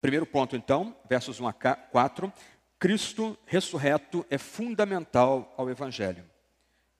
[0.00, 2.32] Primeiro ponto, então, versos 1 a 4.
[2.78, 6.24] Cristo ressurreto é fundamental ao Evangelho.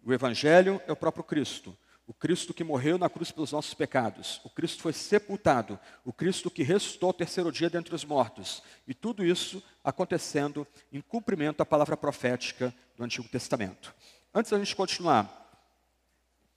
[0.05, 1.77] O Evangelho é o próprio Cristo.
[2.07, 4.41] O Cristo que morreu na cruz pelos nossos pecados.
[4.45, 5.79] O Cristo foi sepultado.
[6.05, 8.63] O Cristo que ressuscitou o terceiro dia dentre os mortos.
[8.87, 13.95] E tudo isso acontecendo em cumprimento à palavra profética do Antigo Testamento.
[14.35, 15.41] Antes da gente continuar,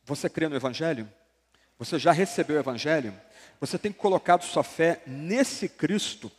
[0.03, 1.09] você crê no Evangelho?
[1.77, 3.13] Você já recebeu o Evangelho?
[3.59, 6.31] Você tem colocado sua fé nesse Cristo,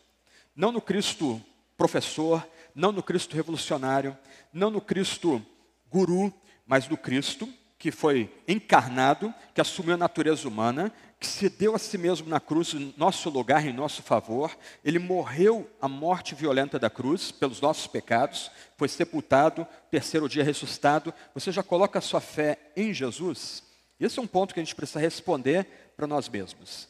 [0.55, 1.41] não no Cristo
[1.77, 4.17] professor, não no Cristo revolucionário,
[4.53, 5.45] não no Cristo
[5.91, 6.33] guru,
[6.67, 7.49] mas no Cristo
[7.85, 12.41] que foi encarnado, que assumiu a natureza humana, que se deu a si mesmo na
[12.41, 14.57] cruz em nosso lugar, em nosso favor.
[14.83, 21.13] Ele morreu a morte violenta da cruz pelos nossos pecados, foi sepultado, terceiro dia ressuscitado.
[21.35, 23.63] Você já coloca sua fé em Jesus?
[24.05, 26.89] Esse é um ponto que a gente precisa responder para nós mesmos.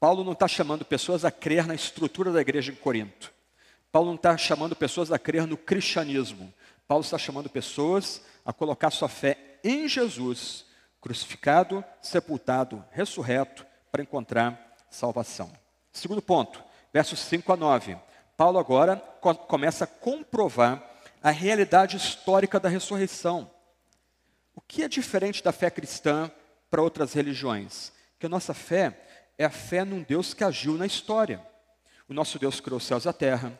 [0.00, 3.32] Paulo não está chamando pessoas a crer na estrutura da igreja em Corinto.
[3.92, 6.52] Paulo não está chamando pessoas a crer no cristianismo.
[6.86, 10.64] Paulo está chamando pessoas a colocar sua fé em Jesus,
[11.00, 15.50] crucificado, sepultado, ressurreto, para encontrar salvação.
[15.92, 17.96] Segundo ponto, versos 5 a 9.
[18.36, 20.82] Paulo agora co começa a comprovar
[21.22, 23.50] a realidade histórica da ressurreição.
[24.56, 26.30] O que é diferente da fé cristã
[26.70, 27.92] para outras religiões?
[28.18, 28.98] Que a nossa fé
[29.36, 31.46] é a fé num Deus que agiu na história.
[32.08, 33.52] O nosso Deus criou os céus e a terra,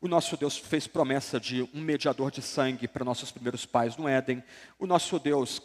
[0.00, 4.08] o nosso Deus fez promessa de um mediador de sangue para nossos primeiros pais no
[4.08, 4.42] Éden.
[4.78, 5.60] O nosso Deus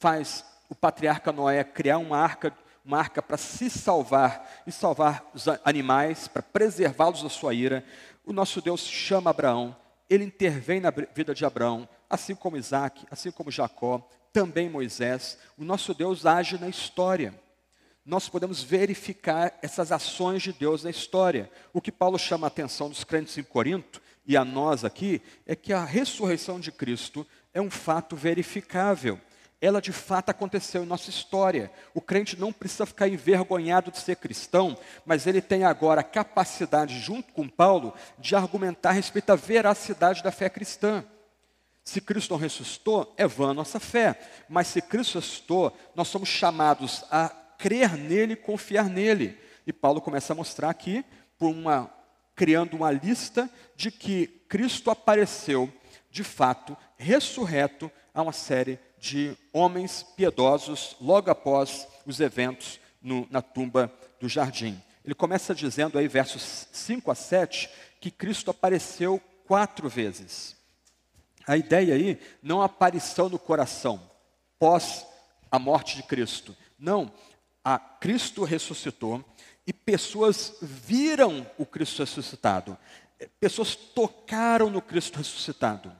[0.00, 5.46] faz o patriarca Noé criar uma arca, uma arca para se salvar e salvar os
[5.64, 7.84] animais, para preservá-los da sua ira.
[8.24, 9.76] O nosso Deus chama Abraão,
[10.08, 15.38] ele intervém na vida de Abraão, assim como Isaac, assim como Jacó, também Moisés.
[15.58, 17.34] O nosso Deus age na história
[18.04, 21.48] nós podemos verificar essas ações de Deus na história.
[21.72, 25.54] O que Paulo chama a atenção dos crentes em Corinto e a nós aqui é
[25.54, 29.20] que a ressurreição de Cristo é um fato verificável.
[29.60, 31.70] Ela de fato aconteceu em nossa história.
[31.94, 36.98] O crente não precisa ficar envergonhado de ser cristão, mas ele tem agora a capacidade,
[36.98, 41.04] junto com Paulo, de argumentar a respeito da veracidade da fé cristã.
[41.84, 44.18] Se Cristo não ressuscitou, é vã a nossa fé.
[44.48, 47.28] Mas se Cristo ressuscitou, nós somos chamados a
[47.58, 49.38] crer nele, confiar nele.
[49.66, 51.04] E Paulo começa a mostrar aqui,
[51.40, 51.92] uma,
[52.36, 55.72] criando uma lista de que Cristo apareceu,
[56.10, 63.42] de fato, ressurreto a uma série de homens piedosos logo após os eventos no, na
[63.42, 64.80] tumba do jardim.
[65.04, 67.68] Ele começa dizendo aí, versos 5 a 7,
[68.00, 70.56] que Cristo apareceu quatro vezes.
[71.46, 74.00] A ideia aí não é aparição no coração,
[74.58, 75.06] pós
[75.50, 76.56] a morte de Cristo.
[76.78, 77.12] Não,
[77.64, 79.24] a Cristo ressuscitou
[79.66, 82.76] e pessoas viram o Cristo ressuscitado.
[83.18, 85.92] É, pessoas tocaram no Cristo ressuscitado.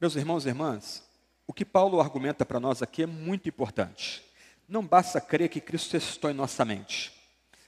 [0.00, 1.02] Meus irmãos e irmãs,
[1.46, 4.22] o que Paulo argumenta para nós aqui é muito importante.
[4.68, 7.12] Não basta crer que Cristo ressuscitou em nossa mente.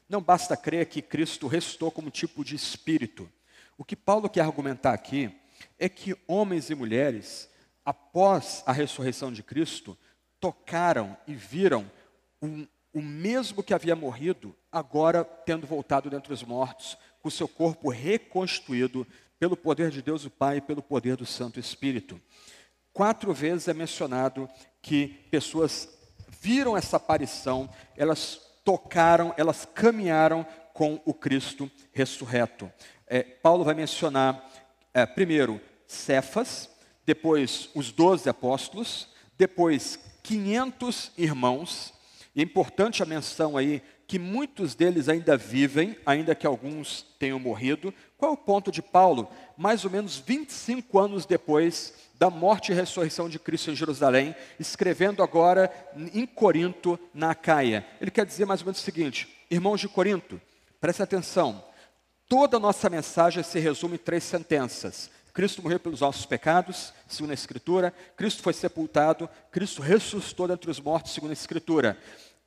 [0.08, 3.28] Não basta crer que Cristo ressuscitou como tipo de espírito.
[3.76, 5.34] O que Paulo quer argumentar aqui
[5.78, 7.48] é que homens e mulheres,
[7.84, 9.96] após a ressurreição de Cristo,
[10.40, 11.90] tocaram e viram
[12.40, 17.88] um, o mesmo que havia morrido, agora tendo voltado dentre os mortos, com seu corpo
[17.88, 19.06] reconstruído
[19.38, 22.20] pelo poder de Deus o Pai e pelo poder do Santo Espírito.
[22.92, 24.48] Quatro vezes é mencionado
[24.82, 25.88] que pessoas
[26.40, 32.70] viram essa aparição, elas tocaram, elas caminharam com o Cristo ressurreto.
[33.06, 34.48] É, Paulo vai mencionar,
[34.94, 36.68] é, primeiro, Cefas,
[37.04, 41.92] depois os doze apóstolos, depois 500 irmãos,
[42.34, 47.38] e é importante a menção aí que muitos deles ainda vivem, ainda que alguns tenham
[47.38, 47.94] morrido.
[48.18, 49.30] Qual é o ponto de Paulo?
[49.56, 55.22] Mais ou menos 25 anos depois da morte e ressurreição de Cristo em Jerusalém, escrevendo
[55.22, 55.70] agora
[56.14, 57.86] em Corinto, na Acaia.
[58.00, 60.40] Ele quer dizer mais ou menos o seguinte: irmãos de Corinto,
[60.80, 61.64] preste atenção.
[62.32, 65.10] Toda a nossa mensagem se resume em três sentenças.
[65.34, 67.92] Cristo morreu pelos nossos pecados, segundo a Escritura.
[68.16, 69.28] Cristo foi sepultado.
[69.50, 71.94] Cristo ressuscitou dentre os mortos, segundo a Escritura.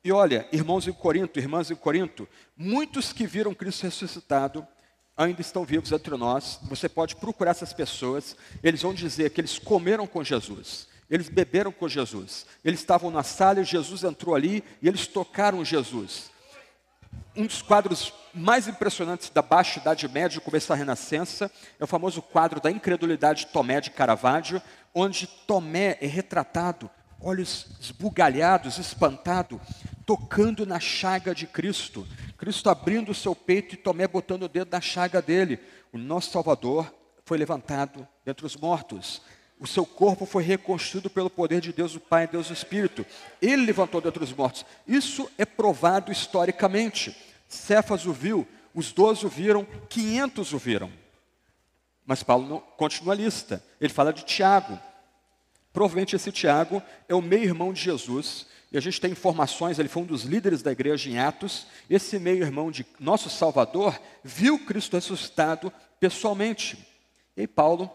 [0.02, 4.66] E olha, irmãos em Corinto, irmãs em Corinto, muitos que viram Cristo ressuscitado
[5.16, 6.58] ainda estão vivos entre nós.
[6.64, 8.36] Você pode procurar essas pessoas.
[8.64, 10.88] Eles vão dizer que eles comeram com Jesus.
[11.08, 12.44] Eles beberam com Jesus.
[12.64, 16.34] Eles estavam na sala e Jesus entrou ali e eles tocaram Jesus
[17.36, 21.86] um dos quadros mais impressionantes da Baixa Idade Média, do começo da Renascença, é o
[21.86, 24.60] famoso quadro da incredulidade de Tomé de Caravaggio,
[24.94, 26.90] onde Tomé é retratado,
[27.20, 29.60] olhos esbugalhados, espantado,
[30.06, 32.06] tocando na chaga de Cristo.
[32.38, 35.58] Cristo abrindo o seu peito e Tomé botando o dedo na chaga dele.
[35.92, 39.20] O nosso Salvador foi levantado dentre os mortos.
[39.58, 43.06] O seu corpo foi reconstruído pelo poder de Deus, o Pai e Deus o Espírito.
[43.40, 44.66] Ele levantou dentre os mortos.
[44.86, 47.16] Isso é provado historicamente.
[47.48, 50.92] Cefas o viu, os doze o viram, quinhentos o viram.
[52.04, 53.64] Mas Paulo não, continua a lista.
[53.80, 54.78] Ele fala de Tiago.
[55.72, 58.46] Provavelmente esse Tiago é o meio-irmão de Jesus.
[58.70, 61.66] E a gente tem informações, ele foi um dos líderes da igreja em Atos.
[61.88, 66.86] Esse meio-irmão de nosso Salvador viu Cristo ressuscitado pessoalmente.
[67.36, 67.90] E Paulo,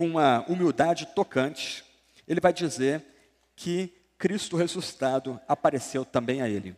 [0.00, 1.84] com uma humildade tocante,
[2.26, 3.04] ele vai dizer
[3.54, 6.74] que Cristo ressuscitado apareceu também a ele.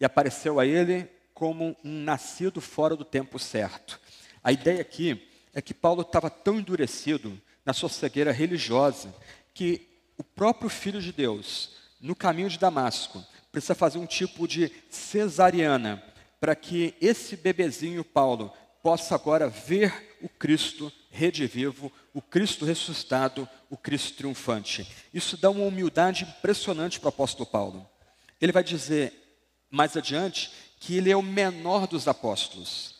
[0.00, 4.00] E apareceu a ele como um nascido fora do tempo certo.
[4.40, 7.36] A ideia aqui é que Paulo estava tão endurecido
[7.66, 9.12] na sua cegueira religiosa
[9.52, 13.20] que o próprio Filho de Deus, no caminho de Damasco,
[13.50, 16.00] precisa fazer um tipo de cesariana
[16.38, 23.76] para que esse bebezinho Paulo possa agora ver o Cristo redivivo, o Cristo ressuscitado, o
[23.76, 24.88] Cristo triunfante.
[25.12, 27.86] Isso dá uma humildade impressionante para o apóstolo Paulo.
[28.40, 29.12] Ele vai dizer
[29.70, 30.50] mais adiante
[30.80, 32.94] que ele é o menor dos apóstolos.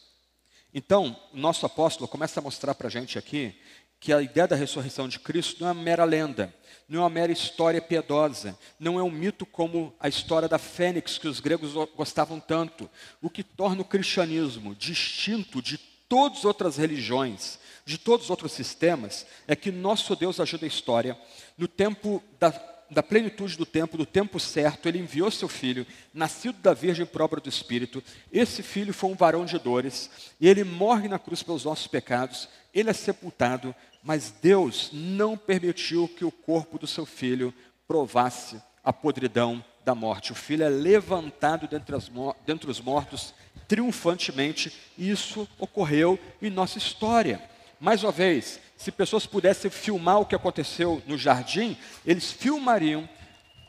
[0.72, 3.58] Então, o nosso apóstolo começa a mostrar para a gente aqui
[3.98, 6.54] que a ideia da ressurreição de Cristo não é uma mera lenda,
[6.86, 11.16] não é uma mera história piedosa, não é um mito como a história da fênix
[11.16, 12.90] que os gregos gostavam tanto.
[13.22, 18.52] O que torna o cristianismo distinto de todas as outras religiões, de todos os outros
[18.52, 21.18] sistemas, é que nosso Deus ajuda a história
[21.58, 22.50] no tempo da
[22.90, 27.42] da plenitude do tempo, do tempo certo, ele enviou seu filho, nascido da Virgem própria
[27.42, 28.02] do Espírito.
[28.32, 30.10] Esse filho foi um varão de dores,
[30.40, 36.08] e ele morre na cruz pelos nossos pecados, ele é sepultado, mas Deus não permitiu
[36.08, 37.52] que o corpo do seu filho
[37.86, 40.32] provasse a podridão da morte.
[40.32, 42.10] O filho é levantado dentre, as,
[42.46, 43.34] dentre os mortos
[43.68, 47.42] triunfantemente, isso ocorreu em nossa história.
[47.80, 53.08] Mais uma vez, se pessoas pudessem filmar o que aconteceu no jardim, eles filmariam,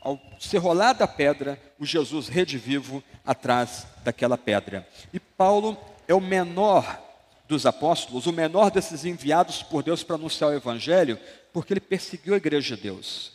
[0.02, 4.88] ao ser rolada a pedra, o Jesus redivivo atrás daquela pedra.
[5.14, 5.78] E Paulo
[6.08, 7.02] é o menor
[7.48, 11.20] dos apóstolos, o menor desses enviados por Deus para anunciar o Evangelho,
[11.54, 13.34] porque ele perseguiu a igreja de Deus.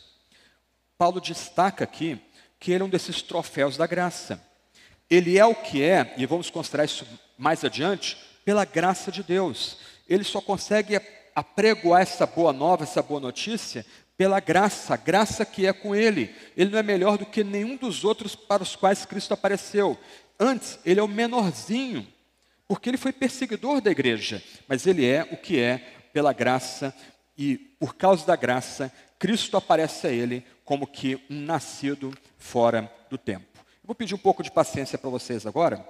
[0.97, 2.19] Paulo destaca aqui
[2.59, 4.41] que ele é um desses troféus da graça.
[5.11, 7.05] Ele é o que é, e vamos considerar isso
[7.37, 9.77] mais adiante, pela graça de Deus.
[10.07, 10.97] Ele só consegue
[11.35, 13.85] apregoar essa boa nova, essa boa notícia,
[14.15, 16.33] pela graça, a graça que é com Ele.
[16.55, 19.97] Ele não é melhor do que nenhum dos outros para os quais Cristo apareceu.
[20.39, 22.07] Antes, ele é o menorzinho,
[22.65, 25.77] porque ele foi perseguidor da igreja, mas ele é o que é
[26.13, 26.95] pela graça,
[27.37, 33.17] e por causa da graça, Cristo aparece a ele como que um nascido fora do
[33.17, 33.50] tempo.
[33.91, 35.85] Vou pedir um pouco de paciência para vocês agora.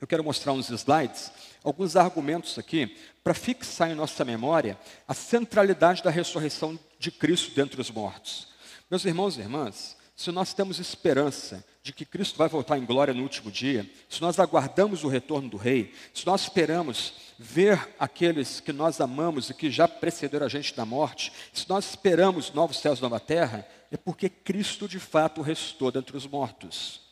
[0.00, 1.30] Eu quero mostrar uns slides,
[1.62, 4.76] alguns argumentos aqui, para fixar em nossa memória
[5.06, 8.48] a centralidade da ressurreição de Cristo dentre os mortos.
[8.90, 13.14] Meus irmãos e irmãs, se nós temos esperança de que Cristo vai voltar em glória
[13.14, 18.58] no último dia, se nós aguardamos o retorno do Rei, se nós esperamos ver aqueles
[18.58, 22.78] que nós amamos e que já precederam a gente da morte, se nós esperamos novos
[22.78, 27.11] céus e nova terra, é porque Cristo de fato restou dentre os mortos.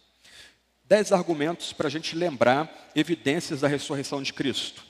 [0.91, 4.85] Dez argumentos para a gente lembrar evidências da ressurreição de Cristo.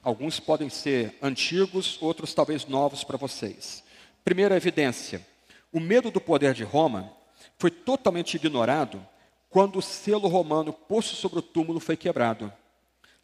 [0.00, 3.82] Alguns podem ser antigos, outros talvez novos para vocês.
[4.24, 5.26] Primeira evidência:
[5.72, 7.10] o medo do poder de Roma
[7.58, 9.04] foi totalmente ignorado
[9.50, 12.52] quando o selo romano posto sobre o túmulo foi quebrado.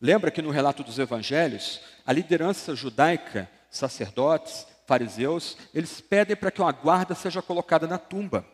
[0.00, 6.60] Lembra que no relato dos evangelhos, a liderança judaica, sacerdotes, fariseus, eles pedem para que
[6.60, 8.44] uma guarda seja colocada na tumba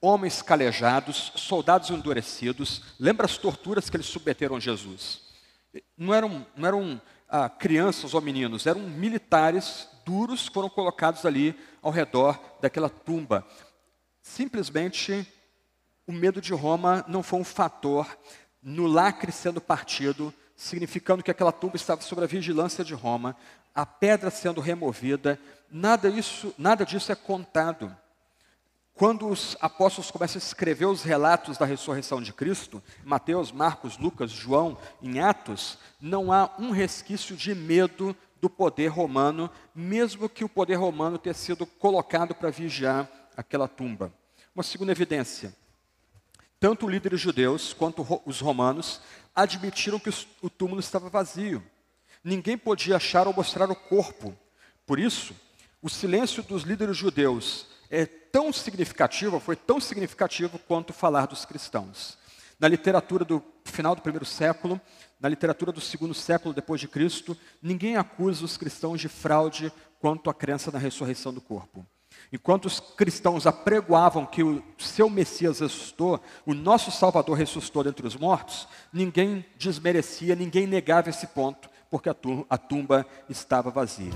[0.00, 2.82] homens calejados, soldados endurecidos.
[2.98, 5.22] Lembra as torturas que eles submeteram a Jesus?
[5.96, 11.54] Não eram, não eram ah, crianças ou meninos, eram militares duros que foram colocados ali
[11.82, 13.46] ao redor daquela tumba.
[14.22, 15.26] Simplesmente
[16.06, 18.06] o medo de Roma não foi um fator
[18.62, 23.36] no lacre sendo partido, significando que aquela tumba estava sob a vigilância de Roma,
[23.74, 25.38] a pedra sendo removida,
[25.70, 27.94] nada, isso, nada disso é contado.
[28.98, 34.28] Quando os apóstolos começam a escrever os relatos da ressurreição de Cristo, Mateus, Marcos, Lucas,
[34.28, 40.48] João, em Atos, não há um resquício de medo do poder romano, mesmo que o
[40.48, 44.12] poder romano tenha sido colocado para vigiar aquela tumba.
[44.52, 45.54] Uma segunda evidência:
[46.58, 49.00] tanto líderes judeus quanto os romanos
[49.32, 50.10] admitiram que
[50.42, 51.62] o túmulo estava vazio.
[52.24, 54.36] Ninguém podia achar ou mostrar o corpo.
[54.84, 55.36] Por isso,
[55.80, 62.18] o silêncio dos líderes judeus é tão significativo, foi tão significativo quanto falar dos cristãos.
[62.58, 64.80] Na literatura do final do primeiro século,
[65.20, 70.30] na literatura do segundo século depois de Cristo, ninguém acusa os cristãos de fraude quanto
[70.30, 71.86] à crença na ressurreição do corpo.
[72.32, 78.16] Enquanto os cristãos apregoavam que o seu Messias ressuscitou, o nosso Salvador ressuscitou dentre os
[78.16, 84.12] mortos, ninguém desmerecia, ninguém negava esse ponto, porque a tumba estava vazia.